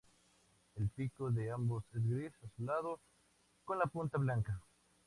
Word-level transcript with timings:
El 0.77 0.89
pico 0.89 1.29
de 1.29 1.51
ambos 1.51 1.83
es 1.93 2.03
gris 2.09 2.33
azulado 2.43 2.99
con 3.65 3.77
la 3.77 3.85
punta 3.85 4.17
blanca. 4.17 4.59